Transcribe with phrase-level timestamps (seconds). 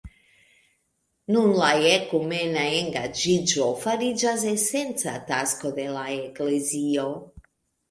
[1.35, 7.09] Nun la ekumena engaĝiĝo fariĝas esenca tasko de la eklezio.